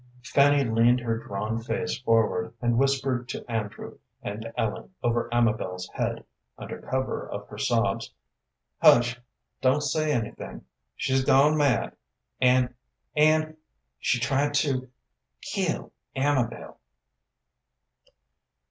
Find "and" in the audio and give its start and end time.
2.59-2.79, 4.23-4.51, 12.41-12.73, 13.15-13.55